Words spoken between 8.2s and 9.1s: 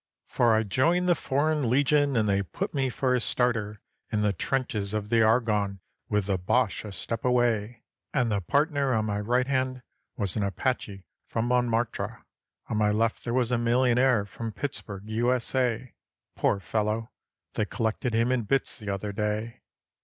the partner on